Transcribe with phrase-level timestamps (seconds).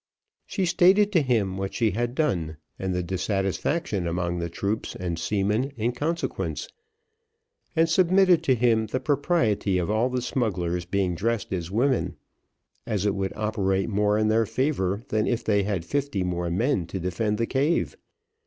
[0.47, 5.19] She stated to him what she had done, and the dissatisfaction among the troops and
[5.19, 6.67] seamen in consequence,
[7.75, 12.15] and submitted to him the propriety of all the smugglers being dressed as women,
[12.87, 16.87] as it would operate more in their favour than if they had fifty more men
[16.87, 17.95] to defend the cave.